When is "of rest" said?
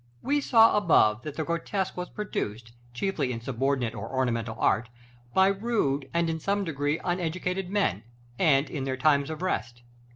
9.29-9.83